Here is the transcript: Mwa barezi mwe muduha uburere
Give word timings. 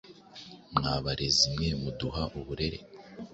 Mwa 0.73 0.93
barezi 1.03 1.45
mwe 1.53 1.67
muduha 1.81 2.23
uburere 2.39 2.79